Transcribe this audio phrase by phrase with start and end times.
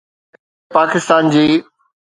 [0.65, 1.45] اڳوڻي پاڪستان جي